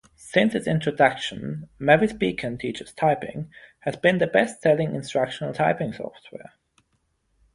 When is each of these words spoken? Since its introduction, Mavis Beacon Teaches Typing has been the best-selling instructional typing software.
Since 0.15 0.55
its 0.55 0.65
introduction, 0.65 1.69
Mavis 1.77 2.13
Beacon 2.13 2.57
Teaches 2.57 2.91
Typing 2.91 3.51
has 3.81 3.95
been 3.97 4.17
the 4.17 4.25
best-selling 4.25 4.95
instructional 4.95 5.53
typing 5.53 5.93
software. 5.93 6.53